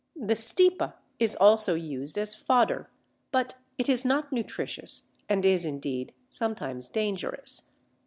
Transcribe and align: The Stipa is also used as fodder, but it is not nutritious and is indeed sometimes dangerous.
The 0.19 0.33
Stipa 0.33 0.95
is 1.19 1.35
also 1.35 1.75
used 1.75 2.17
as 2.17 2.33
fodder, 2.33 2.89
but 3.31 3.57
it 3.77 3.87
is 3.87 4.03
not 4.03 4.31
nutritious 4.31 5.03
and 5.29 5.45
is 5.45 5.63
indeed 5.63 6.15
sometimes 6.27 6.89
dangerous. 6.89 7.69